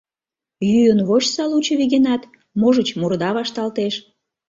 [0.71, 2.21] Йӱын вочса лучо вигенат,
[2.59, 3.95] можыч, мурыда вашталтеш.